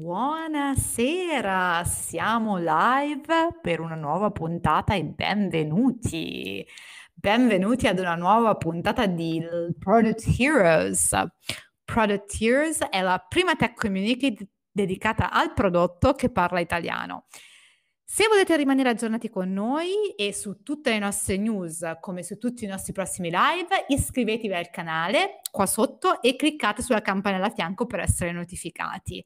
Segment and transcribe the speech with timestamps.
[0.00, 6.66] Buonasera, siamo live per una nuova puntata e benvenuti.
[7.12, 9.44] Benvenuti ad una nuova puntata di
[9.78, 11.14] Product Heroes.
[11.84, 14.34] Product Heroes è la prima tech community
[14.70, 17.26] dedicata al prodotto che parla italiano.
[18.12, 22.64] Se volete rimanere aggiornati con noi e su tutte le nostre news, come su tutti
[22.64, 27.86] i nostri prossimi live, iscrivetevi al canale qua sotto e cliccate sulla campanella a fianco
[27.86, 29.24] per essere notificati.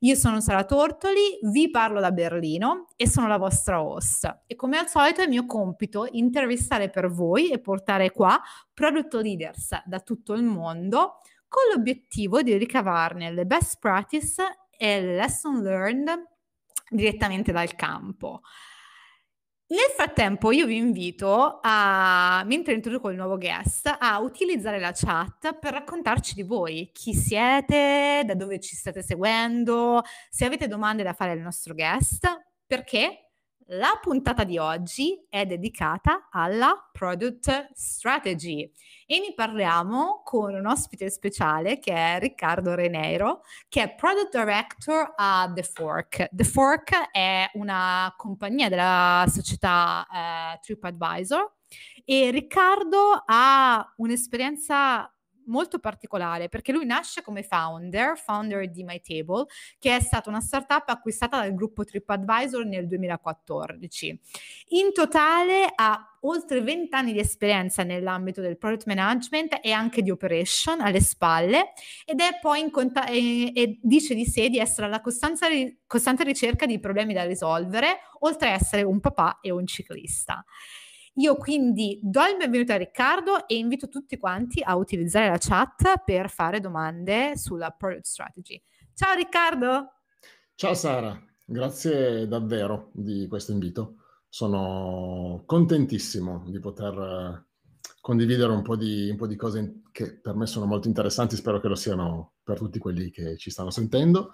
[0.00, 4.42] Io sono Sara Tortoli, vi parlo da Berlino e sono la vostra host.
[4.46, 8.38] E come al solito è mio compito intervistare per voi e portare qua
[8.74, 15.16] product leaders da tutto il mondo con l'obiettivo di ricavarne le best practice e le
[15.16, 16.28] lesson learned
[16.90, 18.40] direttamente dal campo.
[19.70, 25.56] Nel frattempo io vi invito a, mentre introduco il nuovo guest, a utilizzare la chat
[25.60, 31.12] per raccontarci di voi, chi siete, da dove ci state seguendo, se avete domande da
[31.12, 32.26] fare al nostro guest,
[32.66, 33.29] perché
[33.72, 38.68] la puntata di oggi è dedicata alla product strategy
[39.06, 45.12] e ne parliamo con un ospite speciale che è Riccardo Reneiro, che è product director
[45.14, 46.28] a The Fork.
[46.32, 51.52] The Fork è una compagnia della società eh, TripAdvisor
[52.04, 55.12] e Riccardo ha un'esperienza
[55.46, 59.46] molto particolare perché lui nasce come founder, founder di MyTable,
[59.78, 64.20] che è stata una startup acquistata dal gruppo TripAdvisor nel 2014.
[64.68, 70.10] In totale ha oltre 20 anni di esperienza nell'ambito del product management e anche di
[70.10, 71.72] operation alle spalle
[72.04, 76.66] ed è poi in conta- e, e dice di sé di essere alla costante ricerca
[76.66, 80.44] di problemi da risolvere, oltre a essere un papà e un ciclista.
[81.14, 86.04] Io quindi do il benvenuto a Riccardo e invito tutti quanti a utilizzare la chat
[86.04, 88.62] per fare domande sulla product strategy.
[88.94, 89.94] Ciao Riccardo!
[90.54, 93.96] Ciao Sara, grazie davvero di questo invito.
[94.28, 97.46] Sono contentissimo di poter eh,
[98.00, 101.58] condividere un po' di, un po' di cose che per me sono molto interessanti, spero
[101.58, 104.32] che lo siano per tutti quelli che ci stanno sentendo.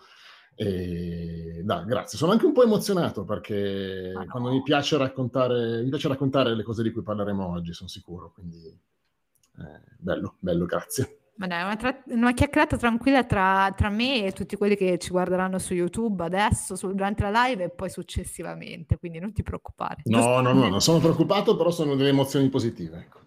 [0.56, 2.16] E dai, grazie.
[2.16, 4.24] Sono anche un po' emozionato perché no.
[4.26, 8.32] quando mi piace, raccontare, mi piace raccontare le cose di cui parleremo oggi, sono sicuro.
[8.32, 11.18] Quindi eh, bello, bello, grazie.
[11.36, 15.10] Ma dai, una, tra- una chiacchierata tranquilla tra, tra, me e tutti quelli che ci
[15.10, 20.00] guarderanno su YouTube adesso, su, durante la live e poi successivamente, quindi non ti preoccupare.
[20.04, 22.98] No, no, no, non sono preoccupato, però sono delle emozioni positive.
[22.98, 23.20] Ecco.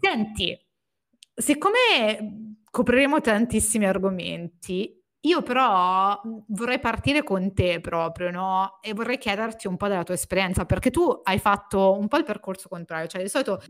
[0.00, 0.58] Senti,
[1.34, 8.78] siccome copriremo tantissimi argomenti, io però mhmm, vorrei partire con te proprio, no?
[8.80, 12.24] E vorrei chiederti un po' della tua esperienza, perché tu hai fatto un po' il
[12.24, 13.60] percorso contrario, cioè di solito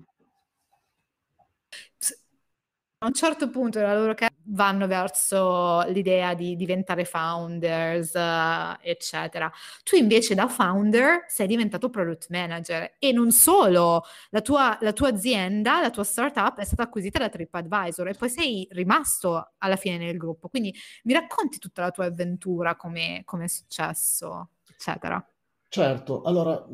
[2.99, 9.51] a un certo punto della loro carriera vanno verso l'idea di diventare founders, uh, eccetera.
[9.83, 15.09] Tu invece da founder sei diventato product manager e non solo, la tua, la tua
[15.09, 19.99] azienda, la tua startup è stata acquisita da TripAdvisor e poi sei rimasto alla fine
[19.99, 20.49] nel gruppo.
[20.49, 20.75] Quindi
[21.05, 25.23] mi racconti tutta la tua avventura, come è successo, eccetera.
[25.69, 26.65] Certo, allora,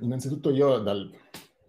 [0.00, 1.10] innanzitutto io dagli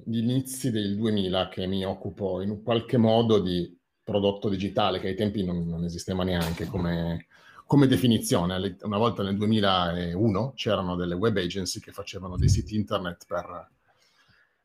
[0.06, 5.44] inizi del 2000 che mi occupo in qualche modo di prodotto digitale che ai tempi
[5.44, 7.28] non, non esisteva neanche come,
[7.66, 8.78] come, definizione.
[8.82, 13.70] Una volta nel 2001 c'erano delle web agency che facevano dei siti internet per,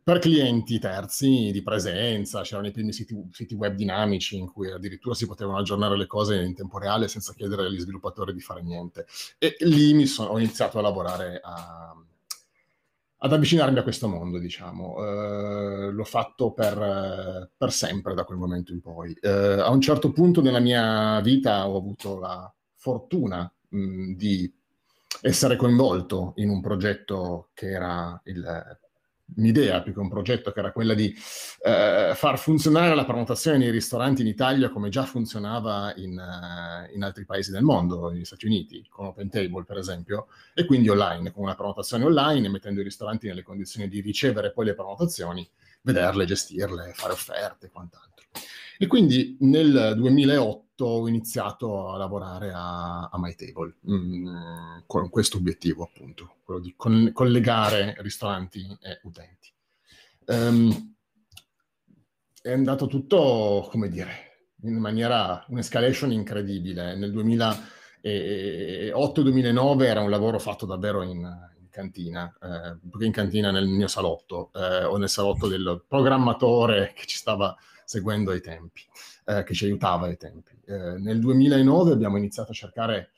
[0.03, 5.15] per clienti terzi di presenza, c'erano i primi siti, siti, web dinamici in cui addirittura
[5.15, 9.07] si potevano aggiornare le cose in tempo reale senza chiedere agli sviluppatori di fare niente.
[9.39, 11.95] E lì mi sono, ho iniziato a lavorare a
[13.19, 14.95] ad avvicinarmi a questo mondo, diciamo.
[14.95, 19.17] Uh, l'ho fatto per, per, sempre da quel momento in poi.
[19.21, 24.53] Uh, a un certo punto nella mia vita ho avuto la fortuna mh, di
[25.23, 28.79] essere coinvolto in un progetto che era il
[29.37, 31.15] un'idea più che un progetto che era quella di
[31.63, 37.03] eh, far funzionare la prenotazione nei ristoranti in Italia come già funzionava in, uh, in,
[37.03, 41.45] altri paesi del mondo, negli Stati Uniti, con OpenTable per esempio, e quindi online, con
[41.45, 45.49] una prenotazione online, mettendo i ristoranti nelle condizioni di ricevere poi le prenotazioni,
[45.83, 48.27] vederle, gestirle, fare offerte e quant'altro.
[48.79, 55.39] E quindi nel 2008 ho iniziato a lavorare a, a MyTable mh, mm, con questo
[55.39, 59.53] obiettivo, appunto, quello di con, collegare ristoranti e utenti.
[60.27, 60.95] Um,
[62.43, 64.29] è andato tutto, come dire,
[64.63, 66.95] in maniera, un'escalation incredibile.
[66.97, 73.89] Nel 2008-2009 era un lavoro fatto davvero in, in cantina, eh, in cantina nel mio
[73.89, 77.57] salotto eh, o nel salotto del programmatore che ci stava
[77.89, 78.83] seguendo ai tempi,
[79.25, 80.53] eh, che ci aiutava ai tempi.
[80.67, 83.13] Eh, nel 2009 abbiamo iniziato a cercare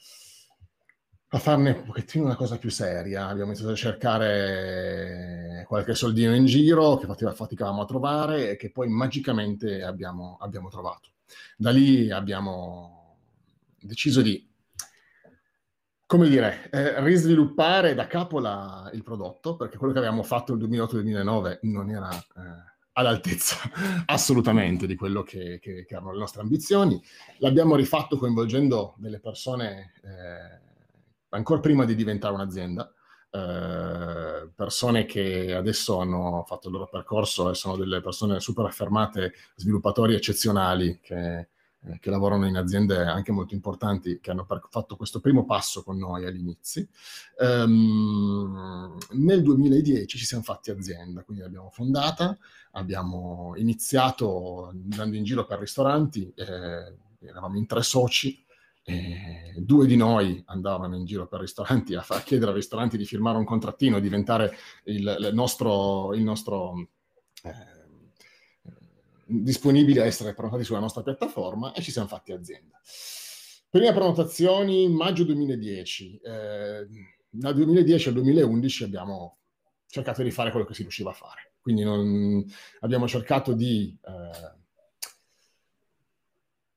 [1.32, 3.26] a farne un pochettino una cosa più seria.
[3.26, 8.88] Abbiamo iniziato a cercare qualche soldino in giro che faticavamo a trovare e che poi
[8.88, 11.14] magicamente abbiamo, abbiamo trovato.
[11.56, 13.16] Da lì abbiamo
[13.80, 14.48] deciso di,
[16.06, 20.68] come dire, eh, risviluppare da capo la, il prodotto, perché quello che avevamo fatto nel
[20.68, 22.08] 2008-2009 non era...
[22.16, 22.69] Eh,
[23.00, 23.56] all'altezza
[24.06, 27.02] assolutamente di quello che, che, che, erano le nostre ambizioni.
[27.38, 30.60] L'abbiamo rifatto coinvolgendo delle persone eh,
[31.30, 32.92] ancora prima di diventare un'azienda,
[33.30, 39.32] eh, persone che adesso hanno fatto il loro percorso e sono delle persone super affermate,
[39.56, 41.48] sviluppatori eccezionali che,
[41.86, 45.82] eh, che lavorano in aziende anche molto importanti che hanno per- fatto questo primo passo
[45.82, 46.86] con noi agli inizi.
[47.38, 52.36] Um, nel 2010 ci siamo fatti azienda, quindi l'abbiamo fondata,
[52.72, 58.44] abbiamo iniziato andando in giro per ristoranti, eh, eravamo in tre soci,
[58.82, 63.04] e due di noi andavano in giro per ristoranti a, a chiedere ai ristoranti di
[63.04, 66.88] firmare un contrattino e diventare il, il nostro, il nostro
[67.42, 67.79] eh,
[69.30, 72.80] disponibili a essere prenotati sulla nostra piattaforma e ci siamo fatti azienda.
[73.68, 76.20] Prime prenotazioni maggio 2010.
[76.22, 76.86] Eh,
[77.30, 79.38] dal 2010 al 2011 abbiamo
[79.86, 81.52] cercato di fare quello che si riusciva a fare.
[81.60, 82.44] Quindi non,
[82.80, 84.58] abbiamo cercato di eh,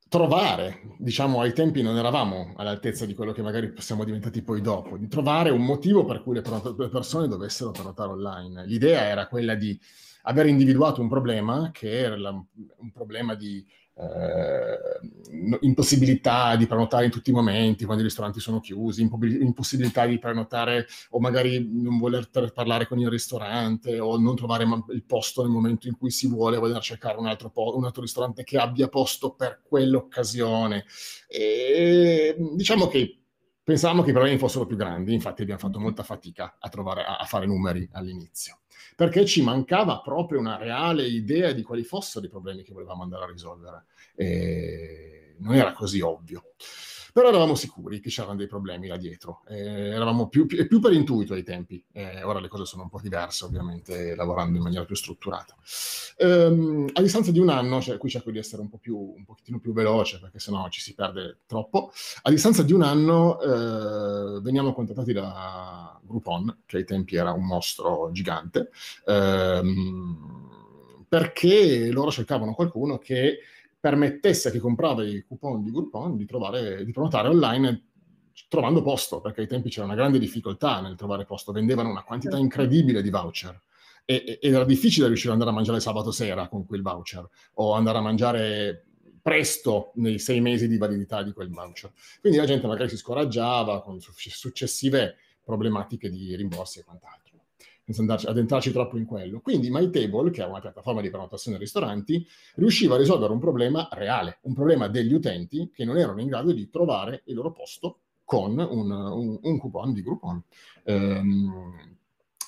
[0.08, 4.98] trovare, diciamo ai tempi non eravamo all'altezza di quello che magari siamo diventati poi dopo,
[4.98, 6.44] di trovare un motivo per cui le,
[6.78, 8.68] le persone dovessero prenotare online.
[8.68, 9.80] L'idea era quella di
[10.24, 13.66] aver individuato un problema che era la, un problema di
[13.96, 20.18] eh, impossibilità di prenotare in tutti i momenti quando i ristoranti sono chiusi, impossibilità di
[20.18, 25.52] prenotare o magari non voler parlare con il ristorante o non trovare il posto nel
[25.52, 28.88] momento in cui si vuole, voler cercare un altro, po- un altro ristorante che abbia
[28.88, 30.86] posto per quell'occasione.
[31.28, 33.20] E, diciamo che
[33.64, 37.18] pensavamo che i problemi fossero più grandi, infatti abbiamo fatto molta fatica a, trovare, a,
[37.18, 38.63] a fare numeri all'inizio
[38.96, 43.24] perché ci mancava proprio una reale idea di quali fossero i problemi che volevamo andare
[43.24, 43.86] a risolvere.
[44.16, 46.54] E non era così ovvio.
[47.14, 50.94] Però eravamo sicuri che c'erano dei problemi là dietro, eh, eravamo più, più, più, per
[50.94, 54.84] intuito ai tempi, eh, ora le cose sono un po' diverse ovviamente, lavorando in maniera
[54.84, 55.56] più strutturata.
[56.18, 59.24] Ehm, a distanza di un anno, cioè, qui cerco di essere un, po più, un
[59.26, 61.92] pochettino più veloce perché sennò ci si perde troppo,
[62.24, 67.46] a distanza di un anno eh, veniamo contattati da Groupon, che ai tempi era un
[67.46, 68.72] mostro gigante,
[69.06, 70.50] ehm,
[71.08, 73.38] perché loro cercavano qualcuno che
[73.84, 77.82] permettesse a chi comprava i coupon di Groupon di, trovare, di prenotare online
[78.48, 82.38] trovando posto, perché ai tempi c'era una grande difficoltà nel trovare posto, vendevano una quantità
[82.38, 82.46] certo.
[82.46, 83.60] incredibile di voucher
[84.06, 87.74] e, ed era difficile riuscire ad andare a mangiare sabato sera con quel voucher o
[87.74, 88.86] andare a mangiare
[89.22, 91.92] presto nei sei mesi di validità di quel voucher.
[92.22, 97.23] Quindi la gente magari si scoraggiava con successive problematiche di rimborsi e quant'altro
[97.86, 99.42] senza andarci, addentrarci troppo in quello.
[99.42, 102.26] Quindi MyTable, che è una piattaforma di prenotazione ristoranti,
[102.56, 106.52] riusciva a risolvere un problema reale, un problema degli utenti che non erano in grado
[106.54, 110.44] di trovare il loro posto con un, un, un coupon di Groupon.
[110.86, 111.98] Um,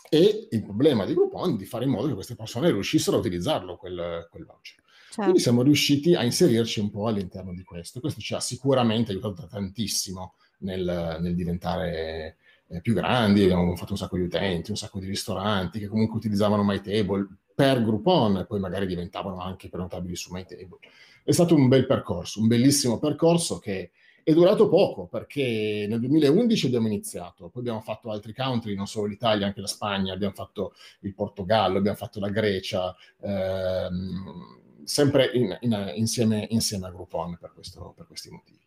[0.09, 3.19] e il problema di Groupon è di fare in modo che queste persone riuscissero a
[3.19, 4.83] utilizzarlo, quel, quel voucher.
[5.15, 5.21] Certo.
[5.21, 7.99] Quindi siamo riusciti a inserirci un po' all'interno di questo.
[7.99, 12.37] Questo ci ha sicuramente aiutato tantissimo nel, nel diventare
[12.67, 16.17] eh, più grandi, abbiamo fatto un sacco di utenti, un sacco di ristoranti che comunque
[16.17, 20.79] utilizzavano MyTable per Groupon e poi magari diventavano anche prenotabili su MyTable.
[21.23, 23.91] È stato un bel percorso, un bellissimo percorso che
[24.23, 29.05] è durato poco perché nel 2011 abbiamo iniziato, poi abbiamo fatto altri country, non solo
[29.05, 35.55] l'Italia, anche la Spagna, abbiamo fatto il Portogallo, abbiamo fatto la Grecia, ehm, sempre in,
[35.61, 38.64] in, insieme, insieme, a Groupon per, questo, per questi motivi.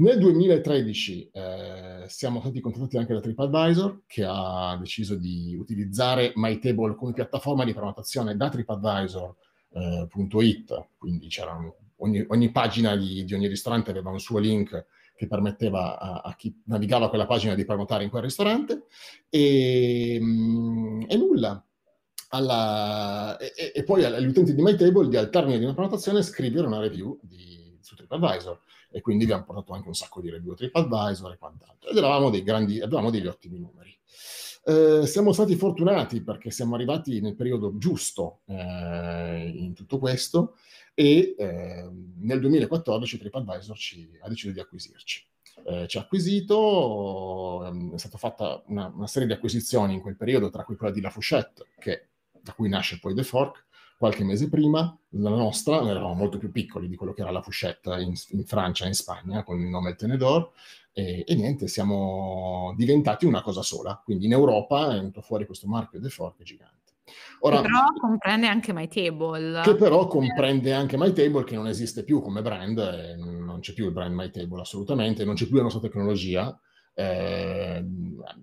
[0.00, 6.94] Nel 2013 eh, siamo stati contattati anche da TripAdvisor che ha deciso di utilizzare MyTable
[6.94, 11.28] come piattaforma di prenotazione da TripAdvisor.it, eh, quindi
[11.96, 16.34] ogni, ogni, pagina di, di, ogni ristorante aveva un suo link che permetteva a, a,
[16.34, 18.84] chi navigava quella pagina di prenotare in quel ristorante.
[19.28, 21.62] E, mm, e nulla.
[22.30, 26.66] Alla, e, e, poi agli utenti di MyTable di al termine di una prenotazione scrivere
[26.66, 28.58] una review di, su TripAdvisor
[28.90, 31.90] e quindi abbiamo portato anche un sacco di review TripAdvisor e quant'altro.
[31.90, 33.96] Ed eravamo dei grandi, avevamo degli ottimi numeri.
[34.64, 40.56] Eh, siamo stati fortunati perché siamo arrivati nel periodo giusto eh, in tutto questo
[40.92, 45.26] e eh, nel 2014 TripAdvisor ci, ha deciso di acquisirci.
[45.64, 50.16] Eh, ci ha acquisito, ehm, è stata fatta una, una, serie di acquisizioni in quel
[50.16, 53.66] periodo, tra cui quella di La Fouchette, che, da cui nasce poi The Fork,
[54.00, 58.00] qualche mese prima, la nostra, eravamo molto più piccoli di quello che era la Fouchette
[58.00, 60.52] in, in Francia e in Spagna, con il nome Tenedor,
[60.90, 64.00] e, e, niente, siamo diventati una cosa sola.
[64.02, 66.94] Quindi in Europa è venuto fuori questo marchio De Fork gigante.
[67.40, 69.60] Ora, che però comprende anche MyTable.
[69.64, 72.78] Che però comprende anche MyTable, che non esiste più come brand,
[73.18, 76.58] non c'è più il brand MyTable assolutamente, non c'è più la nostra tecnologia,
[77.00, 77.84] eh,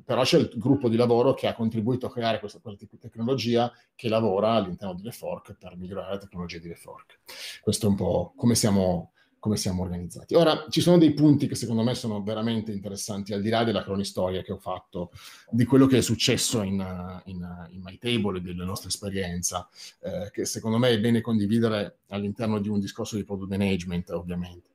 [0.04, 4.10] però c'è il gruppo di lavoro che ha contribuito a creare questa, questa tecnologia che
[4.10, 7.20] lavora all'interno di LeFork per migliorare la tecnologia di LeFork.
[7.62, 10.34] Questo è un po' come siamo, come siamo organizzati.
[10.34, 13.84] Ora, ci sono dei punti che secondo me sono veramente interessanti, al di là della
[13.84, 15.12] cronistoria che ho fatto,
[15.52, 19.70] di quello che è successo in, in, in MyTable e della nostra esperienza,
[20.02, 24.70] eh, che secondo me è bene condividere all'interno di un discorso di product management, ovviamente.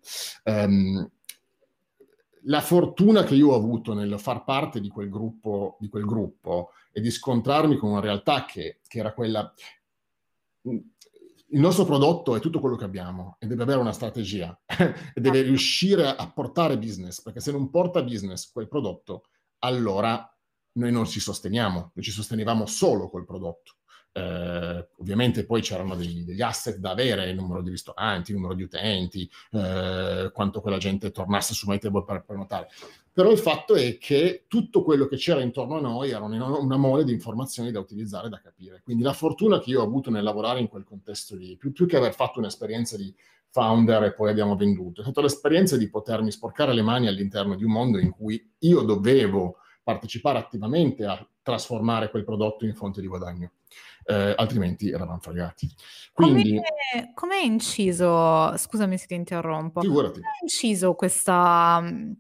[0.45, 1.11] Um,
[2.45, 6.73] la fortuna che io ho avuto nel far parte di quel gruppo, di quel gruppo
[6.93, 9.53] e di scontrarmi con una realtà che, che era quella
[11.53, 15.37] il nostro prodotto è tutto quello che abbiamo e deve avere una strategia e deve
[15.37, 15.49] certo.
[15.49, 19.25] riuscire a portare business, perché se non porta business quel prodotto,
[19.59, 20.27] allora
[20.75, 23.77] noi non ci sosteniamo, noi ci sostenevamo solo col prodotto.
[24.15, 28.55] Eh, ovviamente poi c'erano degli, degli, asset da avere, il numero di ristoranti, il numero
[28.55, 32.69] di utenti, eh, quanto quella gente tornasse su MyTable per prenotare.
[33.11, 37.05] Però il fatto è che tutto quello che c'era intorno a noi era una, mole
[37.05, 38.81] di informazioni da utilizzare, da capire.
[38.83, 41.87] Quindi la fortuna che io ho avuto nel lavorare in quel contesto lì, più, più
[41.87, 43.15] che aver fatto un'esperienza di
[43.51, 47.65] founder e poi abbiamo venduto, è stata l'esperienza di potermi sporcare le mani all'interno di
[47.65, 53.09] un mondo in cui io dovevo partecipare attivamente a trasformare quel prodotto in fonte di
[53.09, 53.51] guadagno
[54.05, 55.69] eh, altrimenti eravamo fregati.
[56.13, 56.61] Quindi,
[57.15, 60.21] come è inciso, scusami se ti interrompo, figurati.
[60.21, 62.13] come è inciso questa, mm,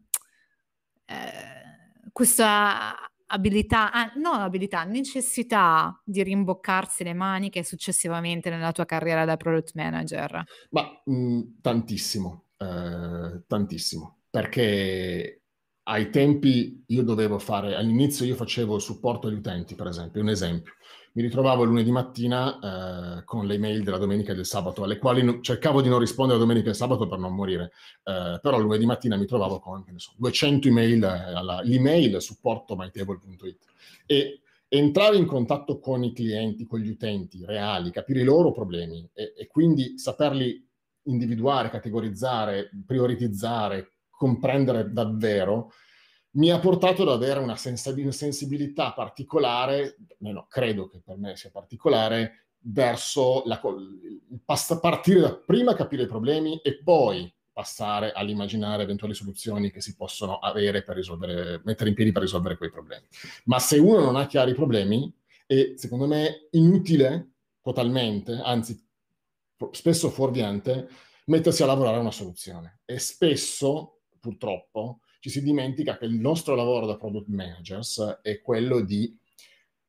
[1.06, 2.96] eh, questa
[3.26, 9.72] abilità, ah, non abilità, necessità di rimboccarsi le maniche successivamente nella tua carriera da product
[9.74, 10.44] manager?
[10.70, 15.42] Ma mh, mm, tantissimo, eh, tantissimo, perché
[15.84, 20.28] ai tempi io dovevo fare, all'inizio io facevo il supporto agli utenti, per esempio, un
[20.28, 20.74] esempio
[21.14, 25.22] mi ritrovavo lunedì mattina eh, con le email della domenica e del sabato, alle quali
[25.22, 27.72] no, cercavo di non rispondere la domenica e il sabato per non morire,
[28.04, 33.64] eh, però lunedì mattina mi trovavo con so, 200 email, eh, alla, l'email supporto mytable.it
[34.06, 39.06] e entrare in contatto con i clienti, con gli utenti reali, capire i loro problemi
[39.12, 40.66] e, e quindi saperli
[41.04, 45.72] individuare, categorizzare, prioritizzare, comprendere davvero,
[46.32, 52.46] mi ha portato ad avere una sensibilità particolare, almeno credo che per me sia particolare,
[52.64, 53.60] verso la,
[54.80, 60.38] partire da prima capire i problemi e poi passare all'immaginare eventuali soluzioni che si possono
[60.38, 63.06] avere per risolvere, mettere in piedi per risolvere quei problemi.
[63.44, 65.12] Ma se uno non ha chiari i problemi,
[65.46, 68.80] è secondo me inutile totalmente, anzi
[69.72, 70.88] spesso fuorviante,
[71.26, 72.80] mettersi a lavorare a una soluzione.
[72.84, 78.80] E spesso, purtroppo, ci si dimentica che il nostro lavoro da product managers è quello
[78.80, 79.16] di,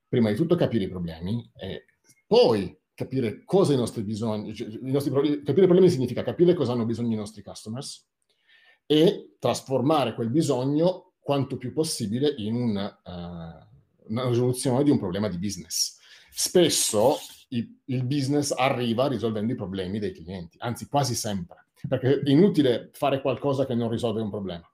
[0.08, 1.86] prima di tutto, capire i problemi e
[2.28, 6.74] poi capire cosa i nostri bisogni, cioè, i nostri capire i problemi significa capire cosa
[6.74, 8.08] hanno bisogno i nostri customers
[8.86, 15.30] e trasformare quel bisogno quanto più possibile in una, uh, una risoluzione di un problema
[15.30, 15.98] di business.
[16.30, 22.30] Spesso il, il business arriva risolvendo i problemi dei clienti, anzi quasi sempre, perché è
[22.30, 24.68] inutile fare qualcosa che non risolve un problema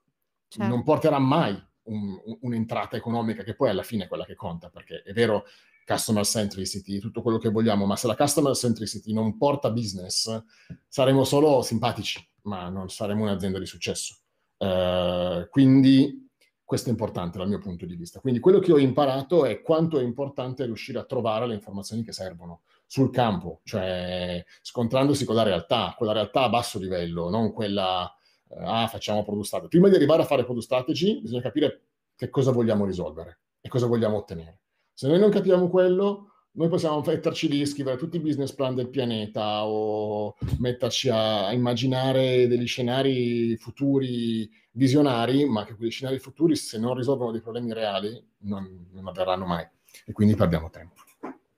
[0.50, 0.68] certo.
[0.68, 1.52] non porterà mai
[1.84, 5.44] un, un, un'entrata economica che poi alla fine è quella che conta, perché è vero
[5.86, 10.44] customer centricity, tutto quello che vogliamo, ma se la customer centricity non porta business,
[10.86, 14.16] saremo solo simpatici, ma non saremo un'azienda di successo.
[14.58, 16.28] Uh, quindi
[16.64, 18.20] questo è importante dal mio punto di vista.
[18.20, 22.12] Quindi quello che ho imparato è quanto è importante riuscire a trovare le informazioni che
[22.12, 27.52] servono sul campo, cioè scontrandosi con la realtà, con la realtà a basso livello, non
[27.52, 28.14] quella
[28.58, 29.70] ah, facciamo product strategy.
[29.70, 31.82] Prima di arrivare a fare product strategy, bisogna capire
[32.16, 34.60] che cosa vogliamo risolvere e cosa vogliamo ottenere.
[34.92, 38.88] Se noi non capiamo quello, noi possiamo metterci lì, scrivere tutti i business plan del
[38.88, 46.78] pianeta o metterci a immaginare degli scenari futuri visionari, ma che quegli scenari futuri, se
[46.78, 49.66] non risolvono dei problemi reali, non, non avverranno mai
[50.04, 50.94] e quindi perdiamo tempo.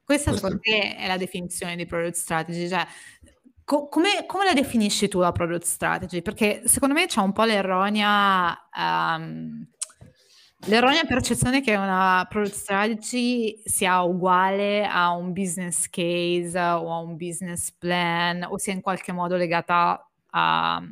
[0.05, 2.85] Questa secondo me è la definizione di product strategy, cioè
[3.73, 6.21] Co- come, come, la definisci tu la product strategy?
[6.21, 9.67] Perché secondo me c'è un po' l'erronea, um,
[10.67, 17.17] l'erronea percezione che una product strategy sia uguale a un business case o a un
[17.17, 20.83] business plan o sia in qualche modo legata a,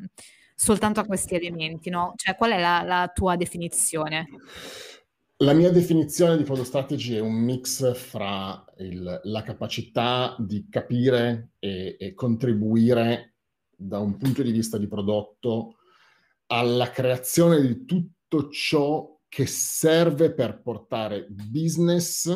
[0.55, 2.15] soltanto a questi elementi, no?
[2.17, 4.27] Cioè qual è la, la tua definizione?
[5.43, 11.53] La mia definizione di product strategy è un mix fra il, la capacità di capire
[11.59, 13.37] e, e, contribuire
[13.75, 15.77] da un punto di vista di prodotto
[16.49, 22.31] alla creazione di tutto ciò che serve per portare business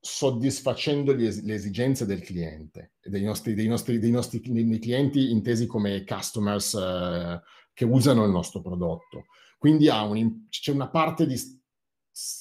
[0.00, 5.66] soddisfacendo es- le esigenze del cliente, dei nostri, dei nostri, dei nostri dei clienti intesi
[5.66, 7.38] come customers uh,
[7.74, 9.26] che usano il nostro prodotto.
[9.62, 11.36] Quindi un, c'è una parte di,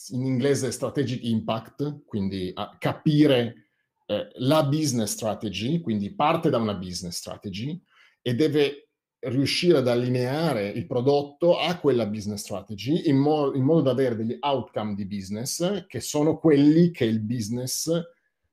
[0.09, 3.69] in inglese strategic impact, quindi capire
[4.07, 7.79] eh, la business strategy, quindi parte da una business strategy
[8.23, 13.81] e deve riuscire ad allineare il prodotto a quella business strategy in, mo- in, modo
[13.81, 18.01] da avere degli outcome di business che sono quelli che il business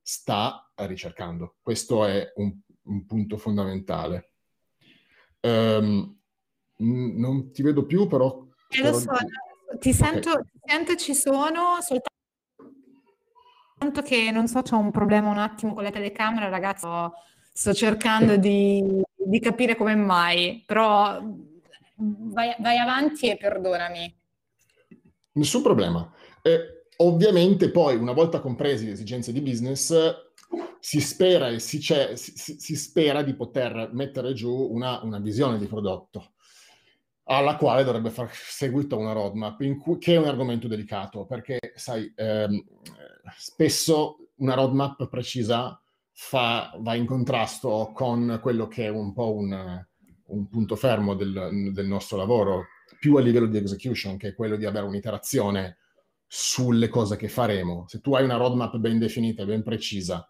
[0.03, 1.57] sta ricercando.
[1.63, 4.33] Questo è un, un punto fondamentale.
[5.41, 6.19] Um,
[6.77, 8.47] non ti vedo più, però...
[8.69, 9.11] Eh, lo so,
[9.79, 12.11] ti sento, ti sento, ci sono, soltanto
[14.03, 16.87] che non so, c'è un problema un attimo con la telecamera, ragazzi,
[17.53, 21.21] sto cercando di di capire come mai, però
[21.97, 24.17] vai, vai avanti e perdonami.
[25.33, 26.11] Nessun problema.
[26.41, 29.95] Eh, ovviamente poi, una volta compresi le esigenze di business,
[30.81, 36.33] si spera, si, si, si spera di poter mettere giù una, una, visione di prodotto
[37.31, 42.11] alla quale dovrebbe far seguito una roadmap, cui, che è un argomento delicato, perché sai,
[42.17, 42.65] ehm,
[43.37, 45.81] spesso una roadmap precisa
[46.11, 49.85] fa, va in contrasto con quello che è un po' un,
[50.27, 52.69] un punto fermo del, del, nostro lavoro,
[52.99, 55.77] più a livello di execution, che è quello di avere un'iterazione
[56.27, 57.85] sulle cose che faremo.
[57.89, 60.27] Se tu hai una roadmap ben definita ben precisa,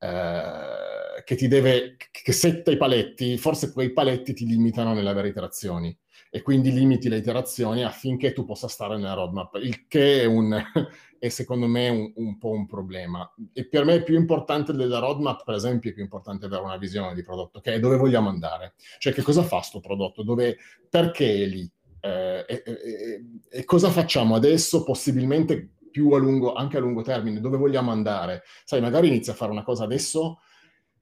[0.00, 5.96] eh, che ti deve, che setta i paletti, forse quei paletti ti limitano nell'avere iterazioni
[6.34, 10.50] e quindi limiti le iterazioni affinché tu possa stare nella roadmap, il che è un,
[11.18, 13.30] è secondo me un, un, po' un problema.
[13.52, 16.78] E per me è più importante della roadmap, per esempio, è più importante avere una
[16.78, 18.72] visione di prodotto, che è dove vogliamo andare.
[18.98, 20.56] Cioè che cosa fa questo prodotto, dove,
[20.88, 21.70] perché è lì,
[22.00, 27.40] eh, e, e, e, cosa facciamo adesso, possibilmente più a lungo, anche a lungo termine,
[27.40, 28.42] dove vogliamo andare.
[28.64, 30.38] Sai, magari inizia a fare una cosa adesso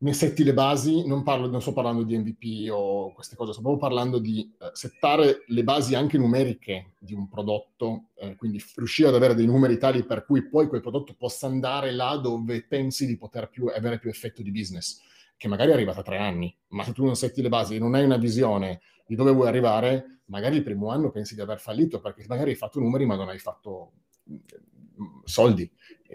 [0.03, 3.61] ne setti le basi, non, parlo, non, sto parlando di MVP o queste cose, sto
[3.61, 9.09] proprio parlando di eh, settare le basi anche numeriche di un prodotto, eh, quindi riuscire
[9.09, 13.07] ad avere dei numeri tali per cui poi quel prodotto possa andare là dove pensi
[13.07, 15.03] di poter più, avere più effetto di business,
[15.37, 17.79] che magari è arrivata a tre anni, ma se tu non setti le basi e
[17.79, 21.61] non hai una visione di dove vuoi arrivare, magari il primo anno pensi di aver
[21.61, 23.93] fallito perché magari hai fatto numeri ma non hai fatto
[24.31, 25.71] mm, soldi,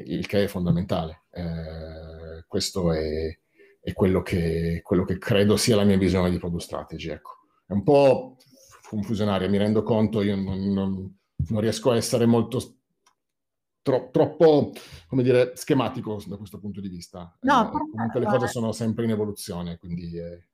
[0.05, 1.25] il che è fondamentale.
[1.29, 3.37] Eh, questo è
[3.85, 7.09] è quello che, quello che, credo sia la mia visione di product strategy.
[7.09, 7.31] Ecco.
[7.67, 8.37] È un po'
[8.89, 11.17] confusionaria, mi rendo conto, io non, non,
[11.49, 12.77] non riesco a essere molto
[13.83, 14.71] tro, troppo,
[15.07, 17.37] come dire, schematico da questo punto di vista.
[17.41, 20.47] No, eh, comunque le cose sono sempre in evoluzione, quindi eh,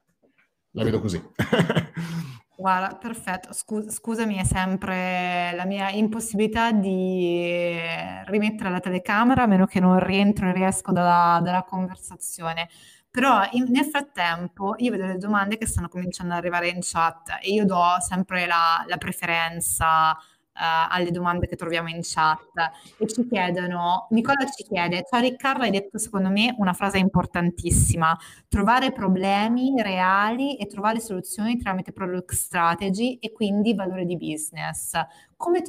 [0.72, 1.24] la vedo così.
[2.58, 3.54] Guarda, perfetto.
[3.54, 7.80] Scu- scusami, è sempre la mia impossibilità di
[8.26, 12.67] rimettere la telecamera a meno che non rientro e riesco dalla, dalla conversazione.
[13.12, 17.39] Però in, nel frattempo io vedo le domande che stanno cominciando ad arrivare in chat
[17.41, 20.17] e io do sempre la, la preferenza uh,
[20.54, 25.71] alle domande che troviamo in chat e ci chiedono, Nicola ci chiede, ciao Riccardo, hai
[25.71, 33.17] detto secondo me una frase importantissima, trovare problemi reali e trovare soluzioni tramite product strategy
[33.19, 34.93] e quindi valore di business.
[35.36, 35.63] Come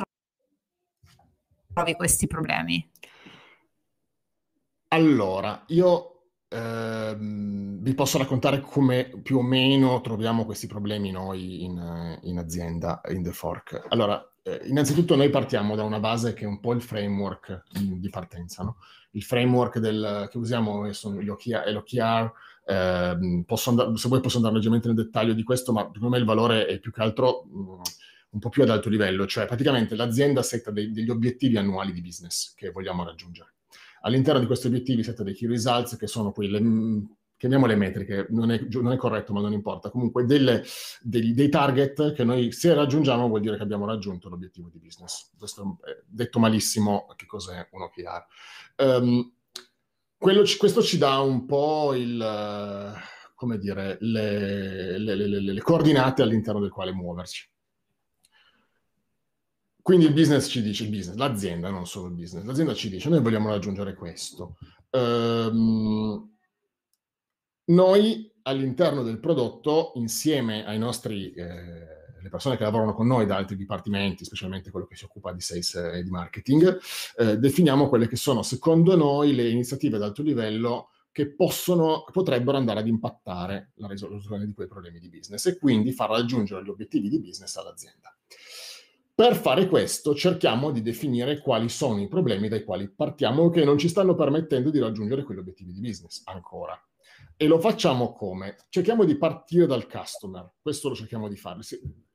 [1.72, 2.88] trovi questi problemi?
[4.88, 6.11] Allora, io
[6.52, 13.00] Ehm, vi posso raccontare come più o meno troviamo questi problemi noi in, in azienda,
[13.08, 13.86] in The Fork.
[13.88, 18.08] Allora, eh, innanzitutto noi partiamo da una base che è un po' il framework di
[18.10, 18.76] partenza, no?
[19.12, 22.32] Il framework del, che usiamo sono gli OKR, l'OKR,
[22.66, 26.24] eh, andare, se vuoi posso andare leggermente nel dettaglio di questo, ma secondo me il
[26.24, 27.80] valore è più che altro mh, mm,
[28.30, 32.00] un po' più ad alto livello, cioè praticamente l'azienda setta dei, degli obiettivi annuali di
[32.00, 33.54] business che vogliamo raggiungere
[34.02, 37.04] all'interno di questi obiettivi setta dei key results, che sono quelle, mm,
[37.36, 40.62] chiamiamole metriche, non è, non è, corretto ma non importa, comunque delle,
[41.00, 45.30] dei, dei, target che noi se raggiungiamo vuol dire che abbiamo raggiunto l'obiettivo di business.
[45.36, 48.26] Questo è detto malissimo che cos'è un OKR.
[48.84, 49.32] Um,
[50.16, 52.94] quello, questo ci dà un po' il,
[53.34, 57.50] come dire, le, le, le, le coordinate all'interno del quale muoverci.
[59.82, 63.08] Quindi il business ci dice, il business, l'azienda, non solo il business, l'azienda ci dice,
[63.08, 64.56] noi vogliamo raggiungere questo.
[64.90, 66.30] Um,
[67.64, 73.36] noi all'interno del prodotto, insieme ai nostri eh, le persone che lavorano con noi da
[73.36, 76.78] altri dipartimenti, specialmente quello che si occupa di sales e di marketing,
[77.16, 82.56] eh, definiamo quelle che sono, secondo noi, le iniziative ad alto livello che possono, potrebbero
[82.56, 86.68] andare ad impattare la risoluzione di quei problemi di business e quindi far raggiungere gli
[86.68, 88.11] obiettivi di business all'azienda.
[89.14, 93.76] Per fare questo cerchiamo di definire quali sono i problemi dai quali partiamo che non
[93.76, 96.80] ci stanno permettendo di raggiungere quegli obiettivi di business ancora.
[97.36, 98.56] E lo facciamo come?
[98.70, 101.60] Cerchiamo di partire dal customer, questo lo cerchiamo di fare.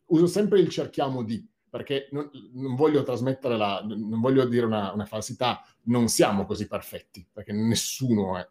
[0.05, 4.91] Uso sempre il cerchiamo di, perché non, non voglio trasmettere la, non voglio dire una,
[4.91, 8.49] una, falsità, non siamo così perfetti, perché nessuno è,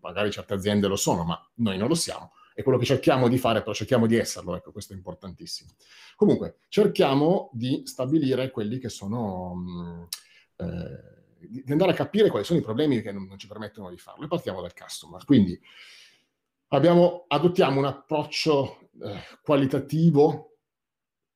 [0.00, 3.36] magari certe aziende lo sono, ma noi non lo siamo è quello che cerchiamo di
[3.36, 5.72] fare, però cerchiamo di esserlo, ecco, questo è importantissimo.
[6.14, 9.54] Comunque, cerchiamo di stabilire quelli che sono...
[9.54, 10.02] Mh, mm,
[10.56, 11.12] eh,
[11.46, 14.24] di andare a capire quali sono i problemi che non, non, ci permettono di farlo
[14.24, 15.24] e partiamo dal customer.
[15.24, 15.60] Quindi
[16.68, 20.56] abbiamo, adottiamo un approccio eh, qualitativo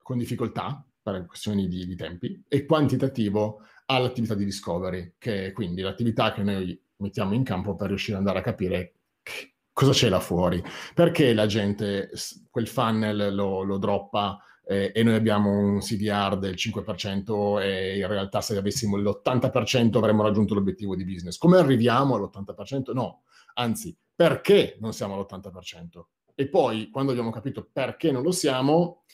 [0.03, 5.83] con difficoltà per questioni di, di tempi e quantitativo all'attività di discovery, che è quindi
[5.83, 8.98] l'attività che noi mettiamo in campo per riuscire ad andare a capire
[9.79, 10.61] cosa c'è là fuori?
[10.93, 12.11] Perché la gente
[12.51, 14.37] quel funnel lo, lo droppa
[14.67, 20.25] eh, e noi abbiamo un CDR del 5% e in realtà se avessimo l'80% avremmo
[20.25, 21.39] raggiunto l'obiettivo di business.
[21.39, 22.93] Come arriviamo all'80%?
[22.93, 23.23] No,
[23.55, 26.03] anzi, perché non siamo all'80%?
[26.35, 29.05] E poi, quando abbiamo capito perché non lo siamo,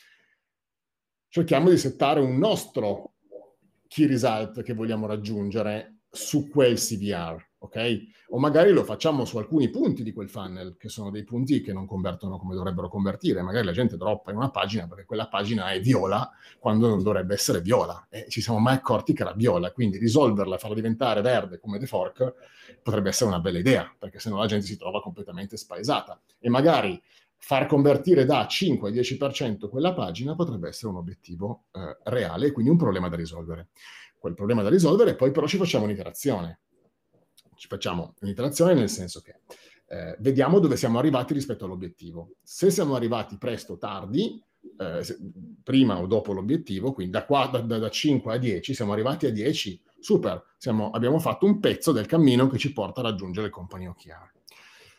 [1.29, 3.17] cerchiamo di settare un nostro
[3.87, 8.03] key result che vogliamo raggiungere su quel CDR ok?
[8.29, 11.73] O magari lo facciamo su alcuni punti di quel funnel, che sono dei punti che
[11.73, 13.43] non convertono come dovrebbero convertire.
[13.43, 17.35] Magari la gente droppa in una pagina perché quella pagina è viola quando non dovrebbe
[17.35, 18.07] essere viola.
[18.11, 21.87] E ci siamo mai accorti che era viola, quindi risolverla, farla diventare verde come The
[21.87, 22.35] Fork
[22.83, 26.21] potrebbe essere una bella idea, perché se no la gente si trova completamente spaesata.
[26.39, 27.01] E magari
[27.39, 32.53] far convertire da 5 al 10% quella pagina potrebbe essere un obiettivo eh, reale e
[32.53, 33.69] quindi un problema da risolvere.
[34.19, 36.61] Quel problema da risolvere, poi però ci facciamo un'iterazione
[37.65, 39.41] ci facciamo un'iterazione nel senso che
[39.89, 42.35] eh, vediamo dove siamo arrivati rispetto all'obiettivo.
[42.43, 44.39] Se siamo arrivati presto o tardi,
[44.79, 45.17] eh, se,
[45.63, 49.33] prima o dopo l'obiettivo, quindi da, qua, da, da, 5 a 10, siamo arrivati a
[49.33, 53.53] 10, super, siamo, abbiamo fatto un pezzo del cammino che ci porta a raggiungere il
[53.53, 54.33] compagno chiaro.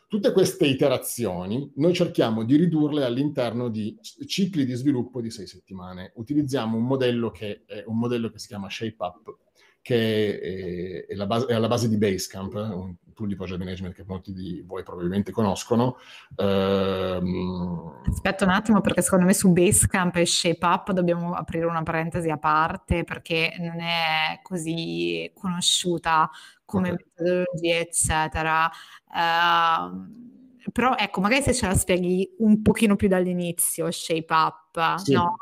[0.07, 6.13] Tutte queste iterazioni noi cerchiamo di ridurle all'interno di cicli di sviluppo di sei settimane.
[6.15, 9.37] Utilizziamo un modello che un modello che si chiama Shape Up,
[9.85, 14.03] che è, è, base, è, alla base di Basecamp, un tool di project management che
[14.07, 15.97] molti di voi probabilmente conoscono.
[16.37, 18.01] Ehm...
[18.09, 22.39] Aspetta un attimo perché secondo me su Basecamp e ShapeUp dobbiamo aprire una parentesi a
[22.39, 26.31] parte perché non è così conosciuta
[26.65, 27.05] come okay.
[27.15, 28.71] metodologia, eccetera.
[29.07, 35.13] Uh, però ecco, magari se ce la spieghi un pochino più dall'inizio, ShapeUp, sì.
[35.13, 35.35] no?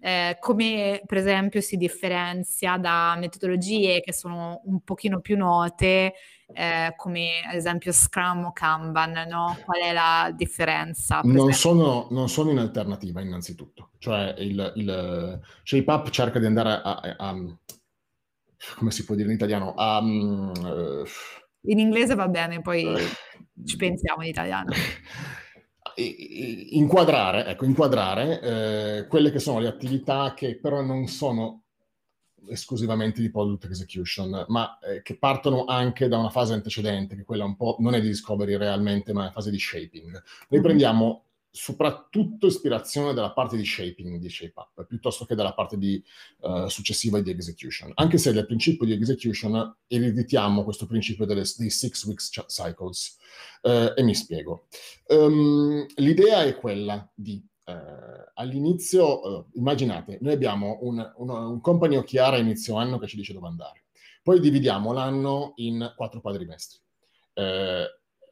[0.00, 6.14] Eh, come per esempio si differenzia da metodologie che sono un pochino più note,
[6.52, 9.58] eh, come ad esempio Scrum o Kanban, no?
[9.64, 11.20] Qual è la differenza?
[11.24, 16.80] Non sono, non sono, in alternativa innanzitutto, cioè il, il ShapeUp cerca di andare a,
[16.80, 17.36] a, a,
[18.76, 19.98] come si può dire in italiano, a...
[20.00, 21.04] Uh,
[21.62, 22.86] in inglese va bene, poi
[23.64, 24.72] ci pensiamo in italiano.
[26.00, 31.62] inquadrare, ecco, inquadrare eh, quelle che sono le attività che però non sono
[32.48, 37.44] esclusivamente di product execution, ma eh, che partono anche da una fase antecedente, che quella
[37.44, 40.10] un po' non è di discovery realmente, ma è una fase di shaping.
[40.12, 40.62] Noi mm-hmm.
[40.62, 46.02] prendiamo soprattutto ispirazione dalla parte di shaping di shape up piuttosto che dalla parte di,
[46.40, 47.90] uh, successiva di execution.
[47.94, 53.16] Anche se nel principio di execution ereditiamo questo principio delle, dei six weeks cycles.
[53.62, 54.66] Uh, e mi spiego.
[55.08, 57.72] Um, l'idea è quella di uh,
[58.34, 63.32] all'inizio immaginate noi abbiamo un, un, un company OKR a inizio anno che ci dice
[63.32, 63.84] dove andare.
[64.22, 66.78] Poi dividiamo l'anno in quattro quadrimestri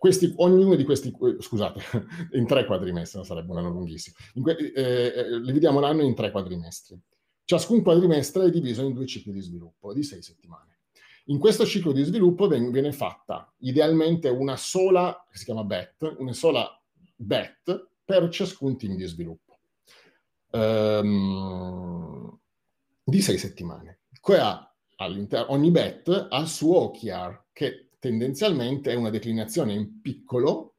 [0.07, 1.81] questi, ognuno di questi, scusate,
[2.39, 6.31] in tre quadrimestri, non sarebbe un anno lunghissimo, que- eh, eh, dividiamo l'anno in tre
[6.31, 6.97] quadrimestri.
[7.45, 10.79] Ciascun quadrimestre è diviso in due cicli di sviluppo di sei settimane.
[11.27, 16.15] In questo ciclo di sviluppo ven- viene fatta idealmente una sola, che si chiama BET,
[16.19, 16.69] una sola
[17.17, 19.59] BET per ciascun team di sviluppo.
[20.53, 22.39] Um,
[23.03, 24.03] di sei settimane.
[25.49, 30.75] ogni BET ha il suo OKR, che tendenzialmente è una declinazione in piccolo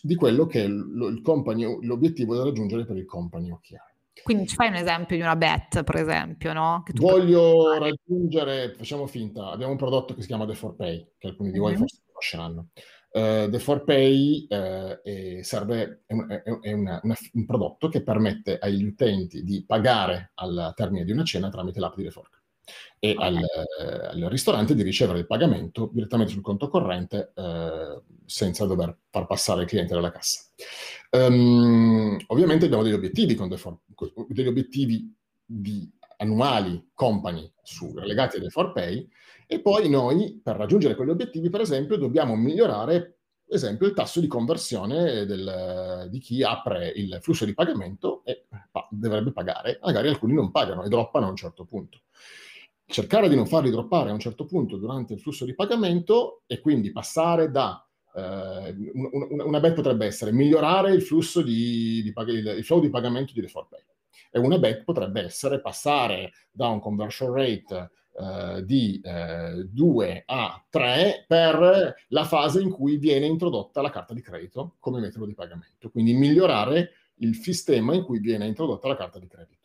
[0.00, 3.86] di quello che è il company, l'obiettivo da raggiungere per il company OKR.
[4.22, 6.82] Quindi ci fai un esempio di una bet, per esempio, no?
[6.94, 11.58] Voglio raggiungere, facciamo finta, abbiamo un prodotto che si chiama The 4Pay, che alcuni di
[11.58, 11.80] voi mm-hmm.
[11.80, 12.68] forse conosceranno.
[13.10, 16.26] Uh, The 4Pay uh, serve, è, un,
[16.60, 21.24] è una, una, un prodotto che permette agli utenti di pagare al termine di una
[21.24, 22.37] cena tramite l'app di The Fork
[22.98, 28.66] e al, eh, al, ristorante di ricevere il pagamento direttamente sul conto corrente eh, senza
[28.66, 30.42] dover far passare il cliente dalla cassa.
[31.10, 33.58] Um, ovviamente abbiamo degli obiettivi, con The
[34.28, 39.06] degli obiettivi di annuali company su, legati a The 4Pay
[39.46, 44.20] e poi noi per raggiungere quegli obiettivi per esempio dobbiamo migliorare per esempio il tasso
[44.20, 50.08] di conversione del, di chi apre il flusso di pagamento e pa- dovrebbe pagare, magari
[50.08, 52.02] alcuni non pagano e droppano a un certo punto
[52.88, 56.60] cercare di non farli droppare a un certo punto durante il flusso di pagamento e
[56.60, 62.30] quindi passare da eh, una, una bet potrebbe essere migliorare il flusso di, di pag-
[62.30, 63.84] il, flow di pagamento di default pay
[64.30, 70.64] e una bet potrebbe essere passare da un conversion rate eh, di eh, 2 a
[70.70, 75.34] 3 per la fase in cui viene introdotta la carta di credito come metodo di
[75.34, 79.57] pagamento, quindi migliorare il sistema in cui viene introdotta la carta di credito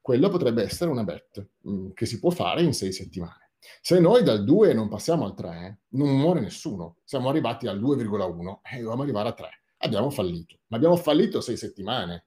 [0.00, 3.50] quella potrebbe essere una bet mh, mm, che si può fare in sei settimane.
[3.80, 6.96] Se noi dal 2 non passiamo al 3, non muore nessuno.
[7.04, 9.48] Siamo arrivati al 2,1 e eh, dobbiamo arrivare a 3.
[9.78, 12.26] Abbiamo fallito, ma abbiamo fallito sei settimane.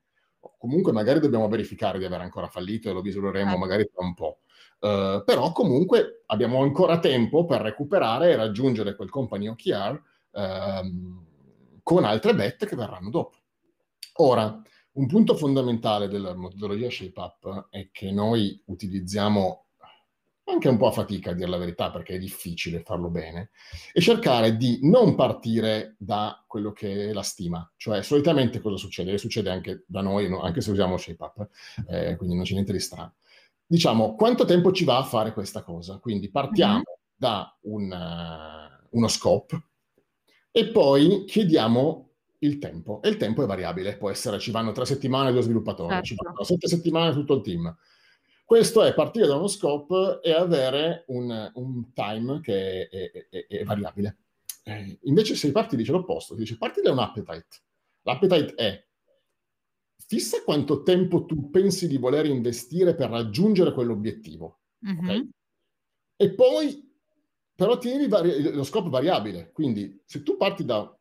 [0.57, 3.57] Comunque magari dobbiamo verificare di aver ancora fallito e lo misureremo eh.
[3.57, 4.39] magari tra un po'.
[4.79, 12.03] Uh, però comunque abbiamo ancora tempo per recuperare e raggiungere quel company OKR uh, con
[12.03, 13.37] altre bet che verranno dopo.
[14.15, 14.61] Ora,
[14.93, 19.63] un punto fondamentale della metodologia ShapeUp è che noi utilizziamo
[20.45, 23.51] anche un po' a fatica a dire la verità perché è difficile farlo bene,
[23.93, 27.69] e cercare di non partire da quello che è la stima.
[27.77, 29.13] Cioè, solitamente cosa succede?
[29.13, 30.41] E succede anche da noi, no?
[30.41, 31.49] anche se usiamo ShapeUp,
[31.87, 33.15] eh, quindi non c'è niente di strano.
[33.65, 35.97] Diciamo, quanto tempo ci va a fare questa cosa?
[35.97, 37.15] Quindi partiamo mm-hmm.
[37.15, 39.63] da un, uh, uno scope
[40.51, 42.09] e poi chiediamo
[42.45, 43.01] il tempo.
[43.01, 46.05] E il tempo è variabile, può essere ci vanno tre settimane due sviluppatori, certo.
[46.05, 47.75] ci vanno sette settimane tutto il team.
[48.45, 53.63] Questo è partire da uno scope e avere un, un time che è, è, è,
[53.63, 54.17] variabile.
[54.63, 57.61] Eh, invece se parti dice l'opposto, dice parti da un appetite.
[58.01, 58.85] L'appetite è
[60.05, 64.59] fissa quanto tempo tu pensi di voler investire per raggiungere quell'obiettivo.
[64.85, 65.03] Mm-hmm.
[65.03, 65.29] Okay?
[66.17, 66.91] E poi
[67.55, 69.51] però tieni vari- lo scopo variabile.
[69.51, 70.95] Quindi se tu parti da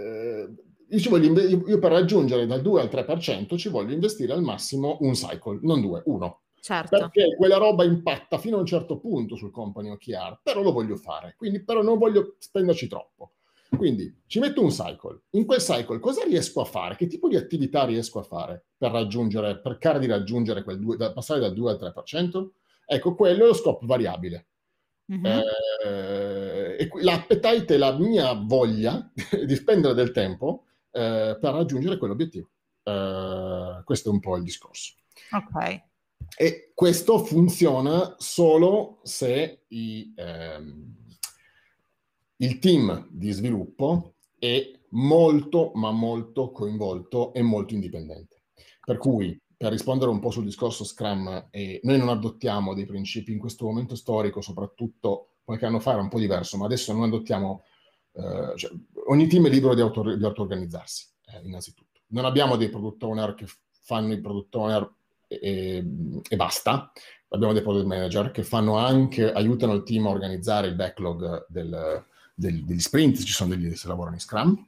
[0.00, 4.98] eh, io, inve- io, per raggiungere dal 2 al 3% ci voglio investire al massimo
[5.00, 6.42] un cycle, non due, uno.
[6.60, 6.98] Certo.
[6.98, 10.96] Perché quella roba impatta fino a un certo punto sul company OKR, però lo voglio
[10.96, 13.32] fare, quindi però non voglio spenderci troppo.
[13.76, 15.22] Quindi ci metto un cycle.
[15.30, 16.96] In quel cycle cosa riesco a fare?
[16.96, 20.96] Che tipo di attività riesco a fare per raggiungere, per cercare di raggiungere quel 2,
[20.96, 22.48] da, passare dal 2 al 3%?
[22.84, 24.48] Ecco, quello è lo scopo variabile.
[25.12, 25.24] Mm-hmm.
[25.24, 25.42] Eh,
[27.00, 29.10] l'appetite è la mia voglia
[29.44, 32.50] di spendere del tempo eh, per raggiungere quell'obiettivo.
[32.82, 34.94] Eh, questo è un po' il discorso.
[35.32, 35.82] Ok.
[36.36, 40.94] E questo funziona solo se i, ehm,
[42.36, 48.42] il team di sviluppo è molto, ma molto coinvolto e molto indipendente.
[48.84, 53.32] Per cui per rispondere un po' sul discorso Scrum, eh, noi non adottiamo dei principi
[53.32, 57.04] in questo momento storico, soprattutto qualche anno fa era un po' diverso, ma adesso non
[57.04, 57.64] adottiamo,
[58.12, 58.70] eh, cioè,
[59.06, 62.00] ogni team è libero di, auto, di auto-organizzarsi, eh, innanzitutto.
[62.08, 63.46] Non abbiamo dei product owner che
[63.82, 64.92] fanno i product owner
[65.26, 65.84] e,
[66.28, 66.92] e, basta,
[67.28, 72.04] abbiamo dei product manager che fanno anche, aiutano il team a organizzare il backlog del,
[72.34, 74.66] del, degli sprint, ci sono degli che lavorano in Scrum,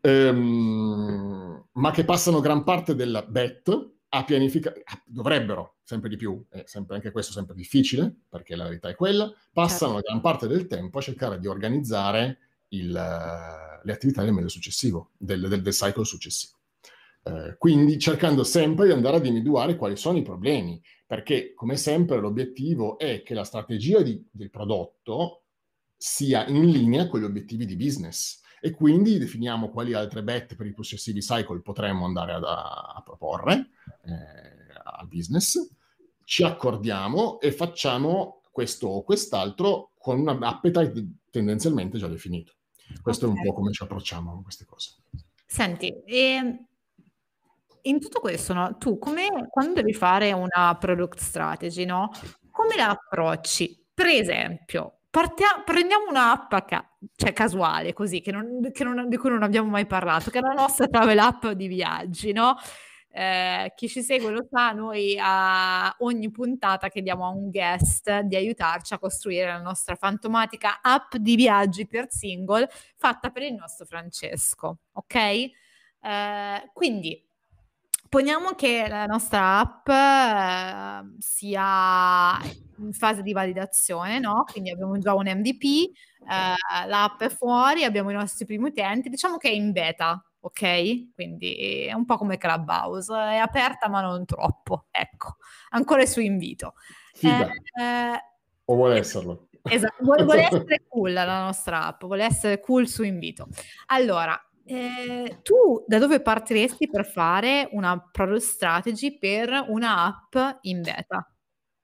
[0.00, 6.62] ehm, ma che passano gran parte della bet a pianificare, dovrebbero sempre di più, è
[6.66, 10.08] sempre, anche questo sempre difficile, perché la verità è quella, passano certo.
[10.08, 15.48] gran parte del tempo a cercare di organizzare il, le attività del mese successivo, del,
[15.48, 16.54] del, del cycle successivo.
[17.22, 22.18] Eh, quindi cercando sempre di andare ad individuare quali sono i problemi, perché come sempre
[22.20, 25.42] l'obiettivo è che la strategia di, del prodotto
[25.96, 30.66] sia in linea con gli obiettivi di business e quindi definiamo quali altre bet per
[30.66, 33.66] i successivi cycle potremmo andare ad, a, a, proporre eh,
[34.08, 35.58] al business,
[36.24, 42.52] ci accordiamo e facciamo questo o quest'altro con un appetite tendenzialmente già definito.
[43.02, 43.36] Questo okay.
[43.36, 44.94] è un po' come ci approcciamo a queste cose.
[45.44, 46.64] Senti, e
[47.82, 52.10] in tutto questo, no, tu come, quando devi fare una product strategy, no,
[52.50, 53.84] come la approcci?
[53.92, 59.30] Per esempio, Partia- prendiamo un'app ca- cioè casuale, così, che non, che non, di cui
[59.30, 62.54] non abbiamo mai parlato, che è la nostra travel app di viaggi, no?
[63.18, 68.36] Eh, chi ci segue lo sa, noi a ogni puntata chiediamo a un guest di
[68.36, 73.86] aiutarci a costruire la nostra fantomatica app di viaggi per single fatta per il nostro
[73.86, 75.14] Francesco, ok?
[75.14, 77.26] Eh, quindi
[78.06, 82.38] poniamo che la nostra app eh, sia
[82.78, 84.44] in fase di validazione, no?
[84.50, 89.38] Quindi abbiamo già un MVP, eh, l'app è fuori, abbiamo i nostri primi utenti, diciamo
[89.38, 91.12] che è in beta, ok?
[91.14, 95.36] Quindi è un po' come Clubhouse, è aperta ma non troppo, ecco,
[95.70, 96.74] ancora su invito.
[97.12, 97.48] Figa.
[97.48, 98.20] Eh,
[98.64, 99.48] o vuole esserlo.
[99.62, 103.48] Esatto, vuole, vuole essere cool la nostra app, vuole essere cool su invito.
[103.86, 110.82] Allora, eh, tu da dove partiresti per fare una product strategy per una app in
[110.82, 111.28] beta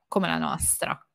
[0.07, 1.07] come la nostra?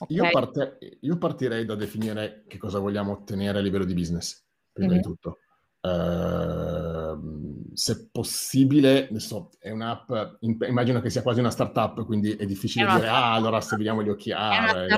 [0.00, 0.16] Okay.
[0.16, 4.92] Io, parte, io, partirei da definire che cosa vogliamo ottenere a livello di business, prima
[4.92, 5.00] mm-hmm.
[5.00, 5.38] di tutto.
[5.80, 10.10] Uh, se possibile, adesso è un'app,
[10.40, 13.22] immagino che sia quasi una startup, quindi è difficile è dire, startup.
[13.22, 14.88] ah, allora se vediamo gli occhiali.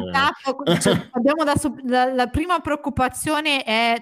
[0.81, 3.97] Cioè, abbiamo da, la, la prima preoccupazione è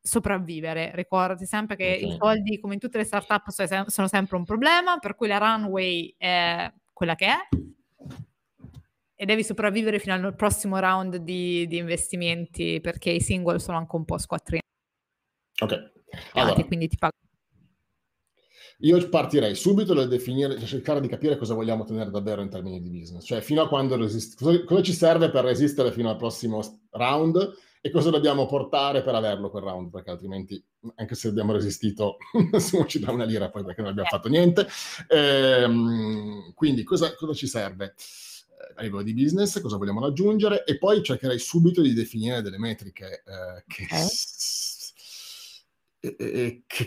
[0.00, 0.90] sopravvivere.
[0.94, 2.08] Ricordati sempre che okay.
[2.08, 3.48] i soldi, come in tutte le startup,
[3.88, 7.48] sono sempre un problema, per cui la runway è quella che è
[9.20, 13.96] e devi sopravvivere fino al prossimo round di, di investimenti perché i single sono anche
[13.96, 14.62] un po' squattrini.
[15.60, 15.97] Ok.
[16.32, 17.16] Allora, quindi ti pago.
[18.82, 22.80] Io partirei subito da definire, cioè cercare di capire cosa vogliamo ottenere davvero in termini
[22.80, 26.16] di business, cioè fino a quando resist- cosa, cosa, ci serve per resistere fino al
[26.16, 30.62] prossimo round e cosa dobbiamo portare per averlo quel round, perché altrimenti,
[30.94, 32.18] anche se abbiamo resistito,
[32.52, 34.68] nessuno ci dà una lira poi perché non abbiamo fatto niente.
[35.08, 37.94] Ehm, quindi cosa, cosa ci serve?
[37.96, 42.58] Eh, a livello di business, cosa vogliamo raggiungere e poi cercherei subito di definire delle
[42.58, 44.06] metriche eh, che eh?
[46.00, 46.86] Che, che,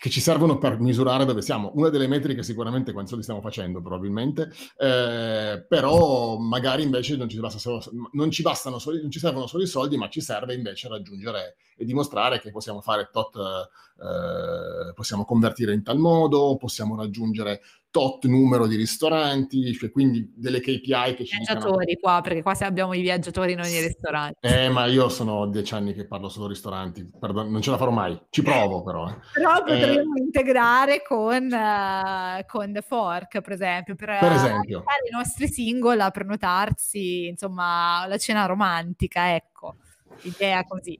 [0.00, 1.72] che, ci servono per misurare dove siamo.
[1.74, 7.38] Una delle metriche sicuramente quanti soldi stiamo facendo, probabilmente, eh, però magari invece non ci,
[7.38, 10.54] basta solo, non ci, bastano solo, non ci servono solo i soldi, ma ci serve
[10.54, 16.96] invece raggiungere e dimostrare che possiamo fare tot, eh, possiamo convertire in tal modo, possiamo
[16.96, 22.14] raggiungere tot numero di ristoranti, cioè quindi delle KPI che ci viaggiatori dicono...
[22.14, 24.46] qua, perché qua abbiamo i viaggiatori, non i ristoranti.
[24.46, 27.90] Eh, ma io sono dieci anni che parlo solo ristoranti, Perdon, non ce la farò
[27.90, 29.08] mai, ci provo però.
[29.08, 29.16] Eh.
[29.34, 30.22] Però potremmo eh...
[30.22, 34.78] integrare con, uh, con The Fork, per esempio, per, per esempio.
[34.78, 39.76] i nostri single a prenotarsi, insomma, la cena romantica, ecco,
[40.22, 40.98] idea così.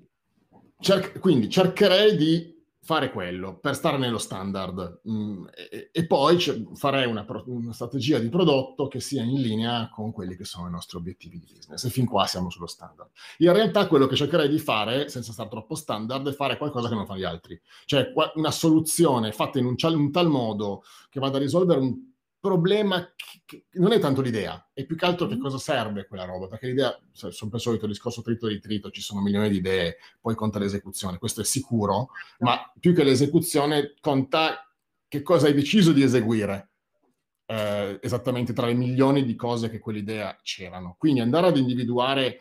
[0.80, 2.58] Cer- quindi cercherei di
[2.90, 6.40] fare quello per stare nello standard mm, e, e, poi
[6.74, 10.72] farei una, una, strategia di prodotto che sia in linea con quelli che sono i
[10.72, 13.10] nostri obiettivi di business e fin qua siamo sullo standard.
[13.38, 16.96] In realtà quello che cercherei di fare, senza stare troppo standard, è fare qualcosa che
[16.96, 21.36] non fanno gli altri, cioè una soluzione fatta in un, un tal modo che vada
[21.36, 22.09] a risolvere un
[22.40, 25.42] problema che, che non è tanto l'idea, è più che altro che mm-hmm.
[25.42, 29.02] cosa serve quella roba, perché l'idea, sono per solito il discorso trito e ritrito, ci
[29.02, 34.64] sono milioni di idee, poi conta l'esecuzione, questo è sicuro, ma più che l'esecuzione conta
[35.06, 36.70] che cosa hai deciso di eseguire,
[37.46, 40.94] eh, esattamente tra le milioni di cose che quell'idea c'erano.
[40.98, 42.40] Quindi andare ad individuare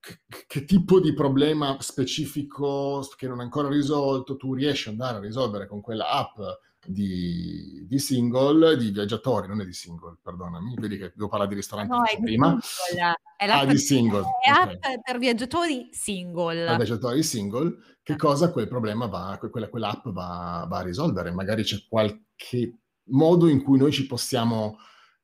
[0.00, 5.18] che, che tipo di problema specifico che non è ancora risolto tu riesci ad andare
[5.18, 6.38] a risolvere con quella app,
[6.84, 11.56] di, di, single, di viaggiatori, non è di single, perdonami, vedi che devo parlare di
[11.56, 12.58] ristoranti no, prima.
[12.60, 13.14] Single.
[13.36, 14.24] È ah, di single.
[14.40, 15.00] È okay.
[15.02, 16.66] per viaggiatori single.
[16.66, 21.30] Per viaggiatori single, che cosa quel problema va, quella, quell'app va, va a risolvere?
[21.32, 24.78] Magari c'è qualche modo in cui noi ci possiamo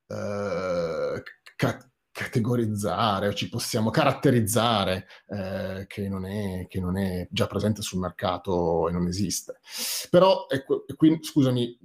[0.07, 1.23] uh,
[2.19, 8.01] categorizzare o ci possiamo caratterizzare eh, che, non è, che, non è, già presente sul
[8.01, 9.61] mercato e non esiste.
[10.11, 11.79] Però, ecco, qui, scusami,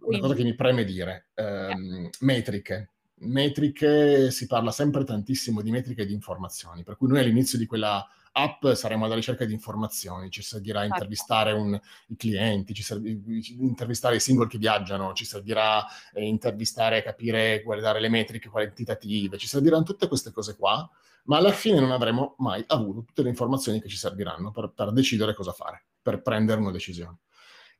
[0.00, 2.90] una cosa che mi preme dire, ehm, metriche.
[3.22, 7.66] Metriche, si parla sempre tantissimo di metriche e di informazioni, per cui noi all'inizio di
[7.66, 8.06] quella
[8.42, 10.94] app saremo alla ricerca di informazioni, ci servirà certo.
[10.94, 13.20] intervistare un, i clienti, ci servirà
[13.58, 19.46] intervistare i single che viaggiano, ci servirà eh, intervistare, capire, guardare le metriche quantitative, ci
[19.46, 20.88] serviranno tutte queste cose qua,
[21.24, 24.92] ma alla fine non avremo mai avuto tutte le informazioni che ci serviranno per, per
[24.92, 27.18] decidere cosa fare, per prendere una decisione.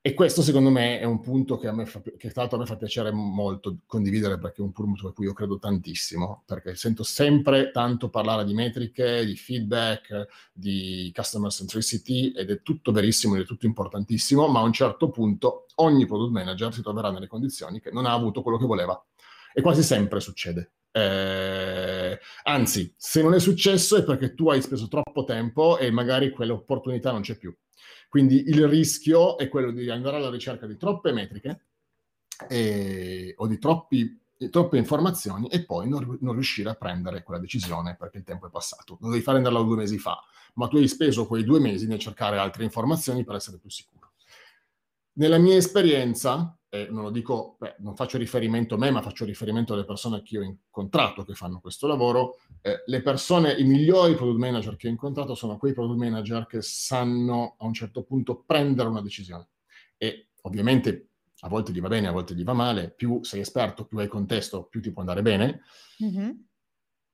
[0.03, 2.61] E questo secondo me è un punto che, a me fa, che tra l'altro a
[2.61, 6.75] me fa piacere molto condividere perché è un punto a cui io credo tantissimo, perché
[6.75, 13.35] sento sempre tanto parlare di metriche, di feedback, di customer centricity ed è tutto verissimo
[13.35, 17.27] ed è tutto importantissimo, ma a un certo punto ogni product manager si troverà nelle
[17.27, 18.99] condizioni che non ha avuto quello che voleva.
[19.53, 20.73] E quasi sempre succede.
[20.93, 26.31] Eh, anzi, se non è successo è perché tu hai speso troppo tempo e magari
[26.31, 27.55] quell'opportunità non c'è più.
[28.11, 31.61] Quindi il rischio è quello di andare alla ricerca di troppe metriche
[32.49, 37.95] e, o di troppi, troppe informazioni e poi non, non, riuscire a prendere quella decisione
[37.95, 38.99] perché il tempo è passato.
[39.01, 40.21] Lo devi fare renderla due mesi fa,
[40.55, 44.00] ma tu hai speso quei due mesi nel cercare altre informazioni per essere più sicuro.
[45.21, 49.27] Nella mia esperienza, eh, non lo dico, beh, non faccio riferimento a me, ma faccio
[49.27, 54.15] riferimento alle persone che ho incontrato che fanno questo lavoro, eh, le persone, i migliori
[54.15, 58.45] product manager che ho incontrato sono quei product manager che sanno a un certo punto
[58.47, 59.49] prendere una decisione.
[59.99, 61.11] E ovviamente
[61.41, 64.09] a volte gli va bene, a volte gli va male, più sei esperto, più hai
[64.09, 65.61] contesto, più ti può andare bene.
[66.03, 66.31] Mm-hmm.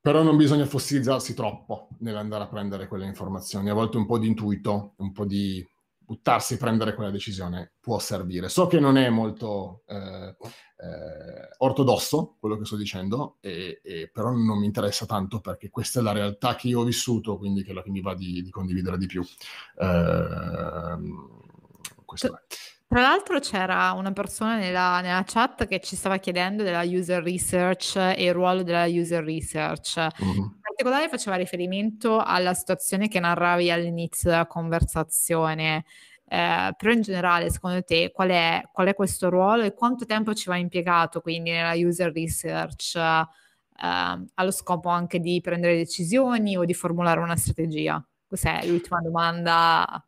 [0.01, 3.69] Però non bisogna fossilizzarsi troppo nell'andare a prendere quelle informazioni.
[3.69, 5.67] A volte un po' di intuito, un po' di
[6.07, 8.49] buttarsi a prendere quella decisione può servire.
[8.49, 14.31] So che non è molto eh, eh, ortodosso quello che sto dicendo, e, e, però
[14.31, 17.75] non mi interessa tanto perché questa è la realtà che io ho vissuto, quindi che,
[17.75, 19.23] che mi va di, di condividere di più.
[19.79, 20.97] Eh,
[22.05, 22.76] questo è.
[22.89, 27.97] Tra l'altro c'era una persona nella, nella, chat che ci stava chiedendo della user research
[27.97, 29.99] e il ruolo della user research.
[29.99, 30.37] Mm-hmm.
[30.37, 35.85] In particolare faceva riferimento alla situazione che narravi all'inizio della conversazione.
[36.29, 40.33] Eh, però in generale, secondo te, qual è, qual è, questo ruolo e quanto tempo
[40.33, 46.65] ci va impiegato quindi nella user research eh, allo scopo anche di prendere decisioni o
[46.65, 48.05] di formulare una strategia?
[48.25, 50.07] Questa è l'ultima domanda.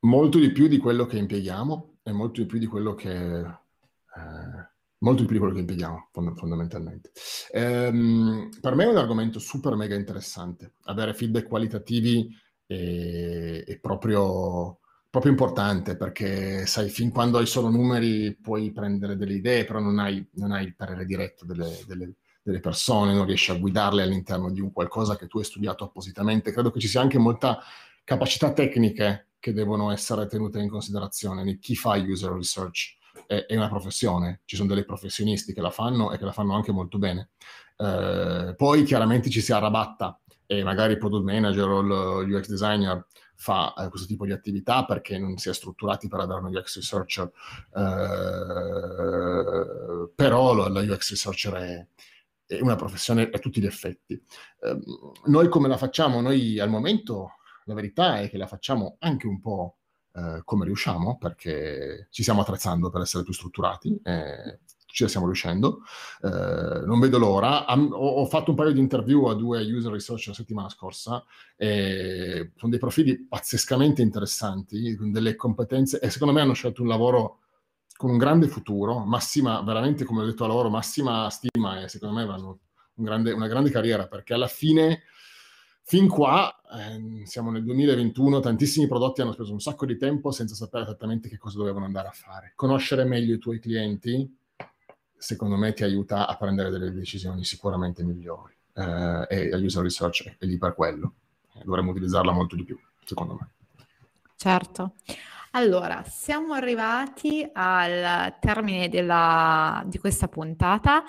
[0.00, 5.24] Molto di più di quello che impieghiamo è molto più di quello che, eh, molto
[5.24, 7.10] più di quello che impieghiamo fond- fondamentalmente.
[7.50, 10.74] Ehm, per me è un argomento super mega interessante.
[10.84, 12.28] Avere feedback qualitativi
[12.64, 14.78] è, è proprio,
[15.10, 19.98] proprio, importante perché sai, fin quando hai solo numeri puoi prendere delle idee, però non
[19.98, 24.52] hai, non hai il parere diretto delle, delle, delle persone, non riesci a guidarle all'interno
[24.52, 26.52] di un qualcosa che tu hai studiato appositamente.
[26.52, 27.58] Credo che ci sia anche molta
[28.04, 31.58] capacità tecniche che devono essere tenute in considerazione.
[31.58, 36.12] Chi fa user research è, è, una professione, ci sono dei professionisti che la fanno
[36.12, 37.30] e che la fanno anche molto bene.
[37.76, 41.80] Eh, poi chiaramente ci si arrabatta e magari il product manager o
[42.22, 46.40] l'UX designer fa eh, questo tipo di attività perché non si è strutturati per avere
[46.40, 47.30] uno UX researcher,
[47.74, 48.94] eh,
[50.14, 51.86] però la UX researcher è,
[52.46, 54.14] è, una professione a tutti gli effetti.
[54.14, 54.78] Eh,
[55.26, 56.20] noi come la facciamo?
[56.20, 57.32] Noi al momento
[57.66, 59.76] la verità è che la facciamo anche un po'
[60.12, 65.82] eh, come riusciamo, perché ci stiamo attrezzando per essere più strutturati, eh, ci stiamo riuscendo.
[66.22, 67.66] Eh, non vedo l'ora.
[67.66, 71.22] Am- ho, fatto un paio di interview a due user research la settimana scorsa,
[71.56, 76.88] e sono dei profili pazzescamente interessanti, con delle competenze, e secondo me hanno scelto un
[76.88, 77.40] lavoro
[77.96, 82.14] con un grande futuro, massima, veramente come ho detto a loro, massima stima e secondo
[82.14, 82.60] me avranno
[82.94, 85.02] un grande, una grande carriera, perché alla fine
[85.88, 90.56] Fin qua, eh, siamo nel 2021, tantissimi prodotti hanno speso un sacco di tempo senza
[90.56, 92.54] sapere esattamente che cosa dovevano andare a fare.
[92.56, 94.36] Conoscere meglio i tuoi clienti,
[95.16, 98.52] secondo me, ti aiuta a prendere delle decisioni sicuramente migliori.
[98.72, 101.14] Eh, e la user research è lì per quello.
[101.62, 103.50] Dovremmo utilizzarla molto di più, secondo me.
[104.34, 104.94] Certo.
[105.52, 111.04] Allora, siamo arrivati al termine della, di questa puntata.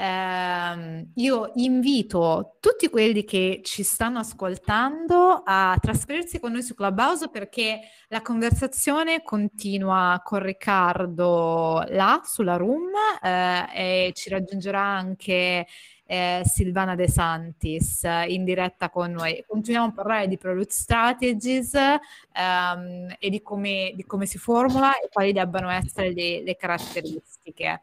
[0.00, 7.28] Eh, io invito tutti quelli che ci stanno ascoltando a trasferirsi con noi su Clubhouse
[7.28, 12.90] perché la conversazione continua con Riccardo là sulla room
[13.20, 15.66] eh, e ci raggiungerà anche
[16.10, 19.44] eh, Silvana De Santis in diretta con noi.
[19.46, 25.08] Continuiamo a parlare di product strategies ehm, e di come, di come, si formula e
[25.12, 27.82] quali debbano essere le, le caratteristiche.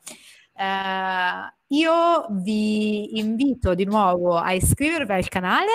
[0.57, 5.71] Uh, io vi invito di nuovo a iscrivervi al canale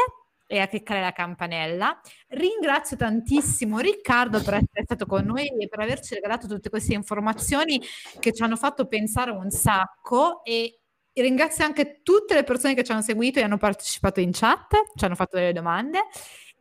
[0.47, 2.01] e a cliccare la campanella.
[2.28, 7.81] Ringrazio tantissimo Riccardo per essere stato con noi e per averci regalato tutte queste informazioni
[8.18, 10.81] che ci hanno fatto pensare un sacco e
[11.12, 15.05] ringrazio anche tutte le persone che ci hanno seguito e hanno partecipato in chat, ci
[15.05, 16.07] hanno fatto delle domande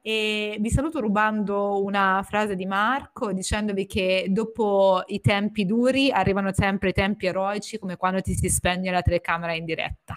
[0.01, 6.53] e vi saluto rubando una frase di Marco dicendovi che dopo i tempi duri arrivano
[6.53, 10.15] sempre i tempi eroici come quando ti si spegne la telecamera in diretta.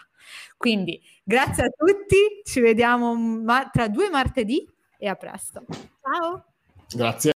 [0.57, 4.67] Quindi grazie a tutti, ci vediamo ma- tra due martedì
[4.97, 5.65] e a presto.
[6.01, 6.45] Ciao.
[6.95, 7.31] Grazie.